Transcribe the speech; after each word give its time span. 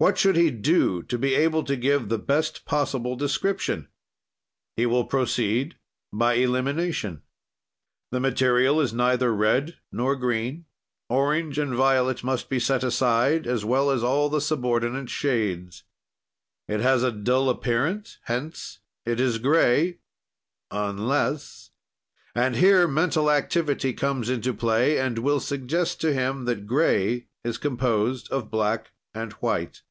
"What 0.00 0.16
should 0.16 0.36
he 0.36 0.52
do 0.52 1.02
to 1.02 1.18
be 1.18 1.34
able 1.34 1.64
to 1.64 1.74
give 1.74 2.08
the 2.08 2.20
best 2.20 2.64
possible 2.64 3.16
description? 3.16 3.88
"He 4.76 4.86
will 4.86 5.02
proceed 5.04 5.76
by 6.12 6.34
elimination. 6.34 7.22
"The 8.12 8.20
material 8.20 8.80
is 8.80 8.92
neither 8.94 9.34
red 9.34 9.78
nor 9.90 10.14
green; 10.14 10.66
orange 11.08 11.58
and 11.58 11.74
violet 11.74 12.22
must 12.22 12.48
be 12.48 12.60
set 12.60 12.84
aside, 12.84 13.44
as 13.48 13.64
well 13.64 13.90
as 13.90 14.04
all 14.04 14.28
the 14.28 14.40
subordinate 14.40 15.10
shades. 15.10 15.82
"It 16.68 16.78
has 16.78 17.02
a 17.02 17.10
dull 17.10 17.50
appearance, 17.50 18.18
hence, 18.22 18.78
it 19.04 19.18
is 19.18 19.38
gray; 19.38 19.98
unless.... 20.70 21.72
And 22.36 22.54
here 22.54 22.86
mental 22.86 23.32
activity 23.32 23.94
comes 23.94 24.30
into 24.30 24.54
play 24.54 24.96
and 24.96 25.18
will 25.18 25.40
suggest 25.40 26.00
to 26.02 26.12
him 26.12 26.44
that 26.44 26.68
gray 26.68 27.26
is 27.42 27.58
composed 27.58 28.30
of 28.30 28.48
black 28.48 28.92
and 29.12 29.32
white. 29.32 29.82